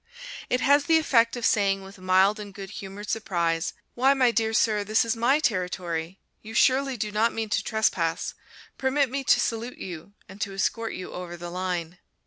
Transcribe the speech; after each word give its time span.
It 0.49 0.61
has 0.61 0.85
the 0.85 0.97
effect 0.97 1.35
of 1.37 1.45
saying 1.45 1.83
with 1.83 1.99
mild 1.99 2.39
and 2.39 2.55
good 2.55 2.71
humored 2.71 3.07
surprise, 3.11 3.73
"Why, 3.93 4.15
my 4.15 4.31
dear 4.31 4.51
sir, 4.51 4.83
this 4.83 5.05
is 5.05 5.15
my 5.15 5.37
territory; 5.37 6.19
you 6.41 6.55
surely 6.55 6.97
do 6.97 7.11
not 7.11 7.35
mean 7.35 7.49
to 7.49 7.63
trespass; 7.63 8.33
permit 8.79 9.11
me 9.11 9.23
to 9.25 9.39
salute 9.39 9.77
you, 9.77 10.13
and 10.27 10.41
to 10.41 10.55
escort 10.55 10.93
you 10.95 11.11
over 11.11 11.37
the 11.37 11.51
line." 11.51 11.99